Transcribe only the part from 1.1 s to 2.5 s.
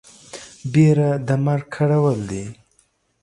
د مرگ کرول دي.